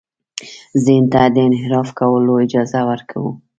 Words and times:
ذهن 0.85 1.05
ته 1.13 1.21
د 1.33 1.35
انحراف 1.47 1.89
کولو 1.99 2.33
اجازه 2.45 2.79
ورکوو. 2.89 3.31